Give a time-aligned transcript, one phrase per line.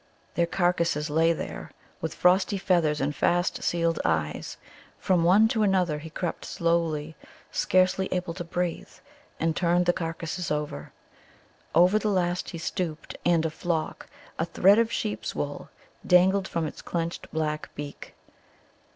[0.33, 1.69] Their carcasses lay there
[2.01, 4.57] with frosty feathers and fast sealed eyes.
[4.97, 7.15] From one to another he crept slowly,
[7.51, 8.89] scarcely able to breathe,
[9.39, 10.91] and turned the carcasses over.
[11.75, 14.07] Over the last he stooped, and a flock,
[14.39, 15.69] a thread of sheep's wool
[16.03, 18.15] dangled from its clenched black beak.